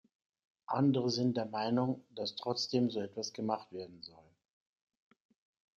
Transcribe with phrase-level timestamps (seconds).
[0.65, 4.31] Andere sind der Meinung, dass trotzdem so etwas gemacht werden soll.